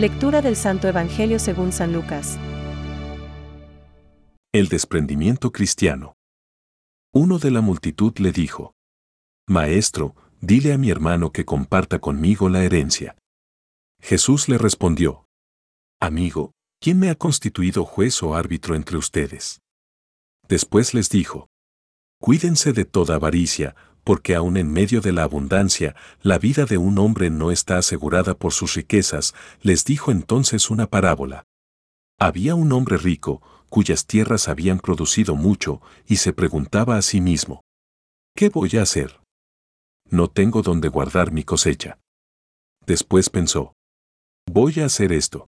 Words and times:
Lectura 0.00 0.40
del 0.40 0.56
Santo 0.56 0.88
Evangelio 0.88 1.38
según 1.38 1.72
San 1.72 1.92
Lucas. 1.92 2.38
El 4.50 4.68
desprendimiento 4.68 5.52
cristiano. 5.52 6.14
Uno 7.12 7.38
de 7.38 7.50
la 7.50 7.60
multitud 7.60 8.16
le 8.16 8.32
dijo, 8.32 8.72
Maestro, 9.46 10.16
dile 10.40 10.72
a 10.72 10.78
mi 10.78 10.88
hermano 10.88 11.32
que 11.32 11.44
comparta 11.44 11.98
conmigo 11.98 12.48
la 12.48 12.64
herencia. 12.64 13.18
Jesús 14.00 14.48
le 14.48 14.56
respondió, 14.56 15.26
Amigo, 16.00 16.52
¿quién 16.80 16.98
me 16.98 17.10
ha 17.10 17.14
constituido 17.14 17.84
juez 17.84 18.22
o 18.22 18.34
árbitro 18.34 18.76
entre 18.76 18.96
ustedes? 18.96 19.60
Después 20.48 20.94
les 20.94 21.10
dijo, 21.10 21.50
Cuídense 22.22 22.72
de 22.72 22.86
toda 22.86 23.16
avaricia, 23.16 23.76
porque 24.04 24.34
aun 24.34 24.56
en 24.56 24.72
medio 24.72 25.00
de 25.00 25.12
la 25.12 25.24
abundancia, 25.24 25.94
la 26.22 26.38
vida 26.38 26.64
de 26.64 26.78
un 26.78 26.98
hombre 26.98 27.30
no 27.30 27.50
está 27.50 27.78
asegurada 27.78 28.34
por 28.34 28.52
sus 28.52 28.74
riquezas, 28.74 29.34
les 29.62 29.84
dijo 29.84 30.10
entonces 30.10 30.70
una 30.70 30.86
parábola. 30.86 31.44
Había 32.18 32.54
un 32.54 32.72
hombre 32.72 32.96
rico, 32.96 33.42
cuyas 33.68 34.06
tierras 34.06 34.48
habían 34.48 34.80
producido 34.80 35.36
mucho, 35.36 35.80
y 36.06 36.16
se 36.16 36.32
preguntaba 36.32 36.96
a 36.96 37.02
sí 37.02 37.20
mismo, 37.20 37.62
¿qué 38.36 38.48
voy 38.48 38.70
a 38.76 38.82
hacer? 38.82 39.20
No 40.08 40.28
tengo 40.28 40.62
donde 40.62 40.88
guardar 40.88 41.32
mi 41.32 41.44
cosecha. 41.44 41.98
Después 42.86 43.30
pensó, 43.30 43.74
voy 44.50 44.80
a 44.80 44.86
hacer 44.86 45.12
esto. 45.12 45.46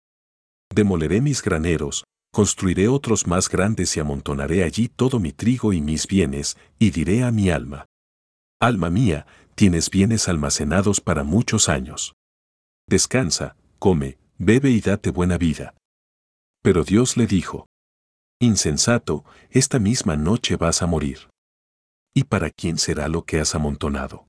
Demoleré 0.75 1.21
mis 1.21 1.43
graneros, 1.43 2.05
construiré 2.33 2.89
otros 2.89 3.27
más 3.27 3.49
grandes 3.49 3.97
y 3.97 4.01
amontonaré 4.01 4.63
allí 4.63 4.89
todo 4.89 5.19
mi 5.19 5.33
trigo 5.33 5.73
y 5.73 5.81
mis 5.81 6.07
bienes, 6.07 6.57
y 6.79 6.91
diré 6.91 7.25
a 7.25 7.31
mi 7.31 7.51
alma, 7.51 7.87
Alma 8.63 8.91
mía, 8.91 9.27
tienes 9.55 9.89
bienes 9.89 10.29
almacenados 10.29 11.01
para 11.01 11.25
muchos 11.25 11.71
años. 11.71 12.15
Descansa, 12.87 13.57
come, 13.79 14.19
bebe 14.37 14.71
y 14.71 14.83
date 14.83 15.11
buena 15.11 15.39
vida. 15.39 15.75
Pero 16.63 16.85
Dios 16.85 17.17
le 17.17 17.27
dijo, 17.27 17.65
Insensato, 18.39 19.25
esta 19.49 19.79
misma 19.79 20.19
noche 20.19 20.57
vas 20.57 20.83
a 20.83 20.87
morir. 20.87 21.31
¿Y 22.15 22.25
para 22.25 22.51
quién 22.51 22.77
será 22.77 23.09
lo 23.09 23.25
que 23.25 23.41
has 23.41 23.55
amontonado? 23.55 24.27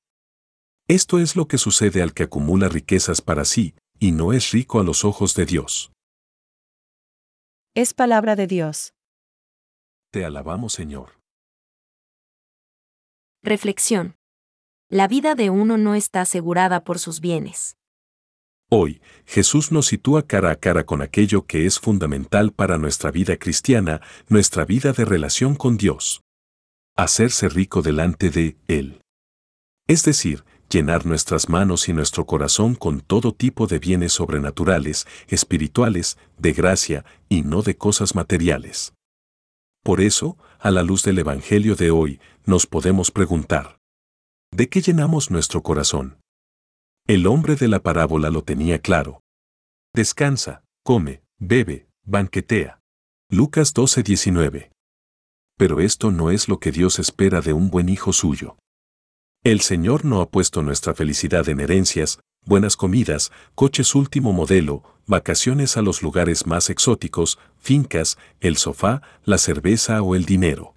Esto 0.88 1.18
es 1.18 1.36
lo 1.36 1.46
que 1.46 1.58
sucede 1.58 2.02
al 2.02 2.14
que 2.14 2.22
acumula 2.22 2.70
riquezas 2.70 3.20
para 3.20 3.44
sí, 3.44 3.74
y 3.98 4.12
no 4.12 4.32
es 4.32 4.50
rico 4.50 4.80
a 4.80 4.82
los 4.82 5.04
ojos 5.04 5.34
de 5.34 5.44
Dios. 5.44 5.92
Es 7.74 7.92
palabra 7.92 8.34
de 8.34 8.46
Dios. 8.46 8.94
Te 10.10 10.24
alabamos, 10.24 10.72
Señor. 10.72 11.20
Reflexión. 13.42 14.14
La 14.92 15.08
vida 15.08 15.34
de 15.34 15.48
uno 15.48 15.78
no 15.78 15.94
está 15.94 16.20
asegurada 16.20 16.84
por 16.84 16.98
sus 16.98 17.22
bienes. 17.22 17.78
Hoy, 18.68 19.00
Jesús 19.24 19.72
nos 19.72 19.86
sitúa 19.86 20.26
cara 20.26 20.50
a 20.50 20.56
cara 20.56 20.84
con 20.84 21.00
aquello 21.00 21.46
que 21.46 21.64
es 21.64 21.78
fundamental 21.78 22.52
para 22.52 22.76
nuestra 22.76 23.10
vida 23.10 23.38
cristiana, 23.38 24.02
nuestra 24.28 24.66
vida 24.66 24.92
de 24.92 25.06
relación 25.06 25.54
con 25.54 25.78
Dios. 25.78 26.20
Hacerse 26.94 27.48
rico 27.48 27.80
delante 27.80 28.28
de 28.28 28.58
Él. 28.68 29.00
Es 29.88 30.04
decir, 30.04 30.44
llenar 30.68 31.06
nuestras 31.06 31.48
manos 31.48 31.88
y 31.88 31.94
nuestro 31.94 32.26
corazón 32.26 32.74
con 32.74 33.00
todo 33.00 33.32
tipo 33.32 33.66
de 33.66 33.78
bienes 33.78 34.12
sobrenaturales, 34.12 35.06
espirituales, 35.26 36.18
de 36.36 36.52
gracia 36.52 37.06
y 37.30 37.40
no 37.40 37.62
de 37.62 37.78
cosas 37.78 38.14
materiales. 38.14 38.92
Por 39.82 40.02
eso, 40.02 40.36
a 40.58 40.70
la 40.70 40.82
luz 40.82 41.02
del 41.02 41.18
Evangelio 41.18 41.76
de 41.76 41.90
hoy, 41.90 42.20
nos 42.44 42.66
podemos 42.66 43.10
preguntar, 43.10 43.78
¿De 44.54 44.68
qué 44.68 44.82
llenamos 44.82 45.30
nuestro 45.30 45.62
corazón? 45.62 46.18
El 47.06 47.26
hombre 47.26 47.56
de 47.56 47.68
la 47.68 47.80
parábola 47.80 48.28
lo 48.28 48.44
tenía 48.44 48.80
claro. 48.80 49.22
Descansa, 49.94 50.62
come, 50.84 51.22
bebe, 51.38 51.88
banquetea. 52.04 52.78
Lucas 53.30 53.72
12:19. 53.72 54.70
Pero 55.56 55.80
esto 55.80 56.10
no 56.10 56.30
es 56.30 56.50
lo 56.50 56.60
que 56.60 56.70
Dios 56.70 56.98
espera 56.98 57.40
de 57.40 57.54
un 57.54 57.70
buen 57.70 57.88
hijo 57.88 58.12
suyo. 58.12 58.58
El 59.42 59.62
Señor 59.62 60.04
no 60.04 60.20
ha 60.20 60.28
puesto 60.28 60.60
nuestra 60.62 60.92
felicidad 60.92 61.48
en 61.48 61.60
herencias, 61.60 62.20
buenas 62.44 62.76
comidas, 62.76 63.32
coches 63.54 63.94
último 63.94 64.34
modelo, 64.34 64.82
vacaciones 65.06 65.78
a 65.78 65.82
los 65.82 66.02
lugares 66.02 66.46
más 66.46 66.68
exóticos, 66.68 67.38
fincas, 67.56 68.18
el 68.40 68.58
sofá, 68.58 69.00
la 69.24 69.38
cerveza 69.38 70.02
o 70.02 70.14
el 70.14 70.26
dinero. 70.26 70.76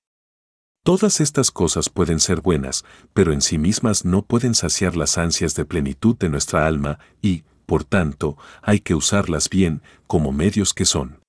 Todas 0.86 1.20
estas 1.20 1.50
cosas 1.50 1.90
pueden 1.90 2.20
ser 2.20 2.42
buenas, 2.42 2.86
pero 3.12 3.34
en 3.34 3.42
sí 3.42 3.58
mismas 3.58 4.06
no 4.06 4.22
pueden 4.22 4.54
saciar 4.54 4.96
las 4.96 5.18
ansias 5.18 5.56
de 5.56 5.66
plenitud 5.66 6.16
de 6.16 6.30
nuestra 6.30 6.68
alma 6.68 7.00
y, 7.24 7.44
por 7.66 7.84
tanto, 7.84 8.38
hay 8.62 8.82
que 8.82 8.94
usarlas 8.94 9.50
bien 9.50 9.82
como 10.06 10.32
medios 10.32 10.76
que 10.76 10.86
son. 10.86 11.22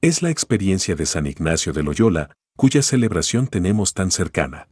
Es 0.00 0.22
la 0.22 0.30
experiencia 0.30 0.94
de 0.94 1.06
San 1.06 1.26
Ignacio 1.26 1.72
de 1.72 1.82
Loyola, 1.82 2.30
cuya 2.56 2.82
celebración 2.82 3.48
tenemos 3.48 3.94
tan 3.94 4.12
cercana. 4.12 4.68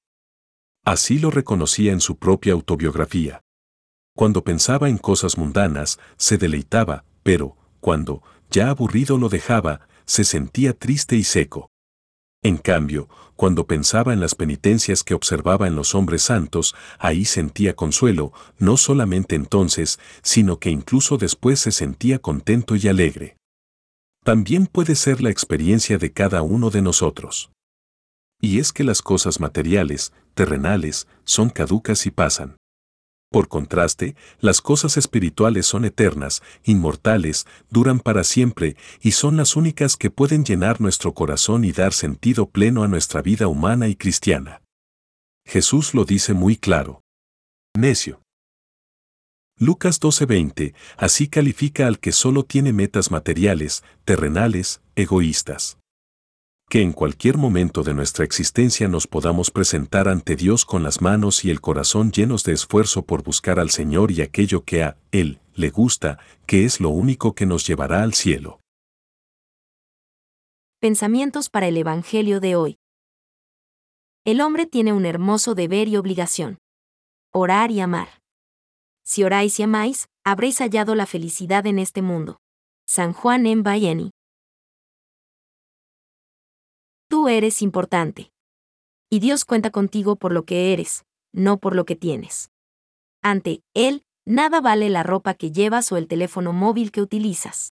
Así 0.84 1.18
lo 1.18 1.32
reconocía 1.32 1.90
en 1.90 2.00
su 2.00 2.16
propia 2.16 2.52
autobiografía. 2.52 3.40
Cuando 4.16 4.44
pensaba 4.44 4.88
en 4.88 4.98
cosas 4.98 5.36
mundanas, 5.36 5.98
se 6.16 6.38
deleitaba, 6.38 7.04
pero, 7.24 7.56
cuando, 7.80 8.22
ya 8.52 8.70
aburrido 8.70 9.18
lo 9.18 9.28
dejaba, 9.28 9.88
se 10.04 10.22
sentía 10.22 10.74
triste 10.74 11.16
y 11.16 11.24
seco. 11.24 11.70
En 12.42 12.58
cambio, 12.58 13.08
cuando 13.34 13.66
pensaba 13.66 14.12
en 14.12 14.20
las 14.20 14.34
penitencias 14.34 15.02
que 15.02 15.14
observaba 15.14 15.66
en 15.66 15.76
los 15.76 15.94
hombres 15.94 16.22
santos, 16.22 16.74
ahí 16.98 17.24
sentía 17.24 17.74
consuelo, 17.74 18.32
no 18.58 18.76
solamente 18.76 19.34
entonces, 19.34 19.98
sino 20.22 20.58
que 20.58 20.70
incluso 20.70 21.18
después 21.18 21.60
se 21.60 21.72
sentía 21.72 22.18
contento 22.18 22.76
y 22.76 22.88
alegre. 22.88 23.36
También 24.24 24.66
puede 24.66 24.96
ser 24.96 25.22
la 25.22 25.30
experiencia 25.30 25.98
de 25.98 26.12
cada 26.12 26.42
uno 26.42 26.70
de 26.70 26.82
nosotros. 26.82 27.50
Y 28.40 28.58
es 28.58 28.72
que 28.72 28.84
las 28.84 29.02
cosas 29.02 29.40
materiales, 29.40 30.12
terrenales, 30.34 31.06
son 31.24 31.48
caducas 31.50 32.06
y 32.06 32.10
pasan. 32.10 32.56
Por 33.30 33.48
contraste, 33.48 34.14
las 34.38 34.60
cosas 34.60 34.96
espirituales 34.96 35.66
son 35.66 35.84
eternas, 35.84 36.42
inmortales, 36.64 37.46
duran 37.70 38.00
para 38.00 38.24
siempre 38.24 38.76
y 39.00 39.12
son 39.12 39.36
las 39.36 39.56
únicas 39.56 39.96
que 39.96 40.10
pueden 40.10 40.44
llenar 40.44 40.80
nuestro 40.80 41.12
corazón 41.12 41.64
y 41.64 41.72
dar 41.72 41.92
sentido 41.92 42.48
pleno 42.48 42.82
a 42.82 42.88
nuestra 42.88 43.22
vida 43.22 43.48
humana 43.48 43.88
y 43.88 43.96
cristiana. 43.96 44.62
Jesús 45.44 45.94
lo 45.94 46.04
dice 46.04 46.34
muy 46.34 46.56
claro. 46.56 47.02
Necio. 47.76 48.22
Lucas 49.58 50.00
12:20, 50.00 50.74
así 50.96 51.28
califica 51.28 51.86
al 51.86 51.98
que 51.98 52.12
solo 52.12 52.44
tiene 52.44 52.72
metas 52.72 53.10
materiales, 53.10 53.82
terrenales, 54.04 54.82
egoístas 54.94 55.78
que 56.68 56.82
en 56.82 56.92
cualquier 56.92 57.38
momento 57.38 57.82
de 57.84 57.94
nuestra 57.94 58.24
existencia 58.24 58.88
nos 58.88 59.06
podamos 59.06 59.50
presentar 59.50 60.08
ante 60.08 60.34
Dios 60.34 60.64
con 60.64 60.82
las 60.82 61.00
manos 61.00 61.44
y 61.44 61.50
el 61.50 61.60
corazón 61.60 62.10
llenos 62.10 62.42
de 62.42 62.52
esfuerzo 62.52 63.02
por 63.02 63.22
buscar 63.22 63.60
al 63.60 63.70
Señor 63.70 64.10
y 64.10 64.20
aquello 64.20 64.64
que 64.64 64.82
a 64.82 64.96
Él 65.12 65.40
le 65.54 65.70
gusta, 65.70 66.18
que 66.44 66.64
es 66.64 66.80
lo 66.80 66.90
único 66.90 67.34
que 67.34 67.46
nos 67.46 67.66
llevará 67.66 68.02
al 68.02 68.14
cielo. 68.14 68.60
Pensamientos 70.80 71.48
para 71.48 71.68
el 71.68 71.76
Evangelio 71.76 72.40
de 72.40 72.56
hoy. 72.56 72.76
El 74.24 74.40
hombre 74.40 74.66
tiene 74.66 74.92
un 74.92 75.06
hermoso 75.06 75.54
deber 75.54 75.86
y 75.86 75.96
obligación. 75.96 76.58
Orar 77.32 77.70
y 77.70 77.80
amar. 77.80 78.08
Si 79.04 79.22
oráis 79.22 79.60
y 79.60 79.62
amáis, 79.62 80.08
habréis 80.24 80.58
hallado 80.58 80.96
la 80.96 81.06
felicidad 81.06 81.64
en 81.66 81.78
este 81.78 82.02
mundo. 82.02 82.38
San 82.88 83.12
Juan 83.12 83.46
en 83.46 83.62
Bayeni. 83.62 84.10
Eres 87.28 87.62
importante. 87.62 88.30
Y 89.10 89.20
Dios 89.20 89.44
cuenta 89.44 89.70
contigo 89.70 90.16
por 90.16 90.32
lo 90.32 90.44
que 90.44 90.72
eres, 90.72 91.04
no 91.32 91.58
por 91.58 91.74
lo 91.74 91.84
que 91.84 91.96
tienes. 91.96 92.50
Ante 93.22 93.62
Él, 93.74 94.04
nada 94.24 94.60
vale 94.60 94.90
la 94.90 95.02
ropa 95.02 95.34
que 95.34 95.52
llevas 95.52 95.90
o 95.92 95.96
el 95.96 96.08
teléfono 96.08 96.52
móvil 96.52 96.92
que 96.92 97.00
utilizas. 97.00 97.72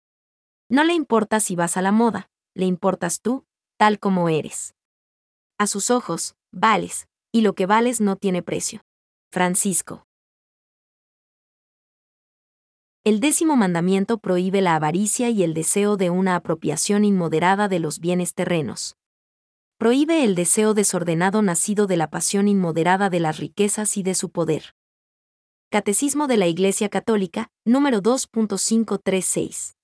No 0.69 0.85
le 0.85 0.95
importa 0.95 1.41
si 1.41 1.57
vas 1.57 1.77
a 1.77 1.83
la 1.83 1.93
moda, 1.93 2.31
le 2.55 2.67
importas 2.67 3.21
tú, 3.21 3.45
tal 3.77 3.99
como 3.99 4.29
eres. 4.29 4.75
A 5.59 5.67
sus 5.67 5.91
ojos, 5.91 6.35
vales, 6.51 7.07
y 7.31 7.43
lo 7.43 7.55
que 7.55 7.67
vales 7.67 8.01
no 8.01 8.17
tiene 8.17 8.43
precio. 8.43 8.85
Francisco. 9.31 10.07
El 13.05 13.21
décimo 13.21 13.57
mandamiento 13.57 14.19
prohíbe 14.19 14.61
la 14.61 14.77
avaricia 14.77 15.29
y 15.29 15.43
el 15.43 15.55
deseo 15.55 15.97
de 15.97 16.11
una 16.11 16.37
apropiación 16.37 17.05
inmoderada 17.05 17.69
de 17.69 17.81
los 17.81 17.99
bienes 17.99 18.35
terrenos 18.35 18.97
prohíbe 19.83 20.23
el 20.23 20.37
deseo 20.37 20.75
desordenado 20.75 21.43
nacido 21.43 21.89
de 21.89 21.97
la 21.97 22.09
pasión 22.09 22.47
inmoderada 22.47 23.11
de 23.11 23.19
las 23.19 23.39
riquezas 23.39 23.97
y 23.97 24.05
de 24.05 24.15
su 24.15 24.31
poder. 24.31 24.77
Catecismo 25.73 26.29
de 26.29 26.37
la 26.37 26.47
Iglesia 26.47 26.89
Católica, 26.89 27.51
número 27.65 28.01
2.536. 28.01 29.75